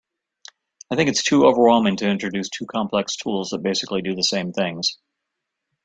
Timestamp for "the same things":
4.15-4.97